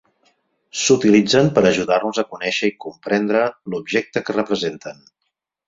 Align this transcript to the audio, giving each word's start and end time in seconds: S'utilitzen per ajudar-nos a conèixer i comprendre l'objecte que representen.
S'utilitzen 0.83 1.51
per 1.57 1.63
ajudar-nos 1.71 2.21
a 2.21 2.25
conèixer 2.33 2.71
i 2.71 2.75
comprendre 2.87 3.45
l'objecte 3.75 4.25
que 4.27 4.39
representen. 4.43 5.09